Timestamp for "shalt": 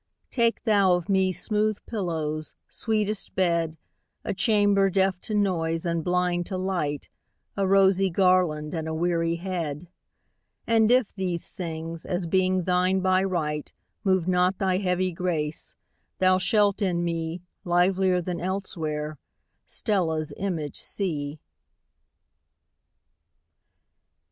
16.39-16.81